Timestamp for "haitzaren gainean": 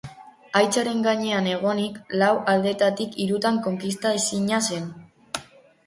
0.59-1.49